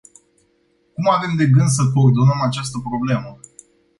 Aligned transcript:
Cum 0.93 1.09
avem 1.09 1.35
de 1.35 1.45
gând 1.45 1.67
să 1.67 1.91
coordonăm 1.93 2.39
această 2.47 2.77
problemă? 2.89 3.39